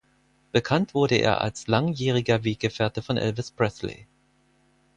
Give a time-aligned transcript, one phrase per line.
[0.51, 4.07] Bekannt wurde er als langjähriger Weggefährte von Elvis Presley.